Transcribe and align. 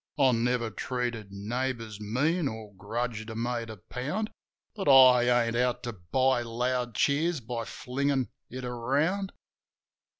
I 0.17 0.31
never 0.31 0.71
treated 0.71 1.31
neighbours 1.31 1.99
mean 2.01 2.47
or 2.47 2.73
grudged 2.73 3.29
a 3.29 3.35
mate 3.35 3.69
a 3.69 3.77
pound; 3.77 4.31
But 4.73 4.87
I 4.89 5.45
ain't 5.45 5.55
out 5.55 5.83
to 5.83 5.93
buy 5.93 6.41
loud 6.41 6.95
cheers 6.95 7.39
by 7.39 7.65
flingin' 7.65 8.29
it 8.49 8.65
around. 8.65 9.31